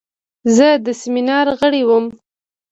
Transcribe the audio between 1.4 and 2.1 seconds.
غړی وم.